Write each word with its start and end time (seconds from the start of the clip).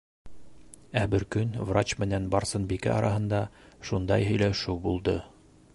Ә 1.01 1.03
бер 1.11 1.25
көн 1.35 1.51
врач 1.71 1.93
менән 2.05 2.25
Барсынбикә 2.37 2.93
араһында 2.97 3.45
шундай 3.91 4.29
һөйләшеү 4.31 4.79
булды. 4.87 5.19